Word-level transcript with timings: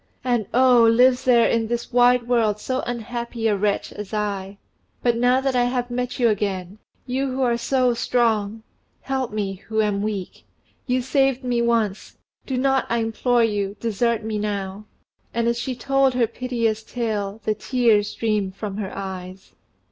And, 0.23 0.47
oh! 0.51 0.81
lives 0.81 1.25
there 1.25 1.47
in 1.47 1.67
this 1.67 1.93
wide 1.93 2.27
world 2.27 2.59
so 2.59 2.81
unhappy 2.87 3.47
a 3.47 3.55
wretch 3.55 3.93
as 3.93 4.15
I! 4.15 4.57
But 5.03 5.15
now 5.15 5.41
that 5.41 5.55
I 5.55 5.65
have 5.65 5.91
met 5.91 6.17
you 6.17 6.27
again 6.27 6.79
you 7.05 7.27
who 7.27 7.43
are 7.43 7.55
so 7.55 7.93
strong 7.93 8.63
help 9.01 9.31
me 9.31 9.57
who 9.67 9.79
am 9.79 10.01
weak. 10.01 10.43
You 10.87 11.03
saved 11.03 11.43
me 11.43 11.61
once 11.61 12.17
do 12.47 12.57
not, 12.57 12.87
I 12.89 12.97
implore 12.97 13.43
you, 13.43 13.75
desert 13.79 14.23
me 14.23 14.39
now!!" 14.39 14.85
and 15.35 15.47
as 15.47 15.59
she 15.59 15.75
told 15.75 16.15
her 16.15 16.25
piteous 16.25 16.81
tale 16.81 17.39
the 17.43 17.53
tears 17.53 18.07
streamed 18.07 18.55
from 18.55 18.77
her 18.77 18.91
eyes. 18.97 19.51